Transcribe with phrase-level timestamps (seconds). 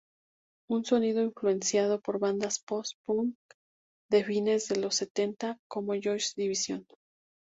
[0.67, 3.35] Un sonido influenciado por bandas Post-punk
[4.09, 6.87] de fines de los setenta, como Joy Division.